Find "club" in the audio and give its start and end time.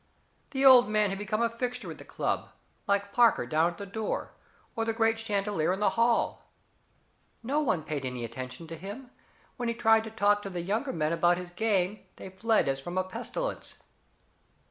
2.03-2.49